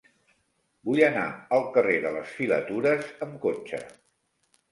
[0.89, 1.25] Vull anar
[1.57, 3.85] al carrer de les Filatures amb cotxe.